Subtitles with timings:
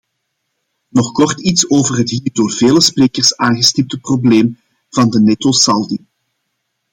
[0.87, 6.05] Nog kort iets over het hier door vele sprekers aangestipte probleem van de nettosaldi.